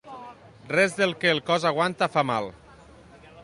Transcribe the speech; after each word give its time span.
Res 0.71 0.95
del 1.01 1.13
que 1.25 1.29
el 1.35 1.43
cos 1.51 1.69
aguanta 1.73 2.11
fa 2.17 2.27
mal. 2.33 2.51